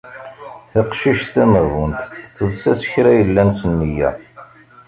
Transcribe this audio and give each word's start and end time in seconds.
Taqcict 0.71 1.25
tameɣbunt, 1.33 1.99
tules-as 2.35 2.81
kra 2.93 3.11
yellan 3.19 3.49
s 3.59 3.59
nniya-s. 3.71 4.19